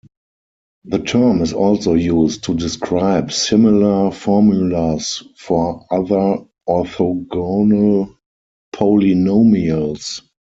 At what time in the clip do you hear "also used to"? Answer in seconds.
1.53-2.55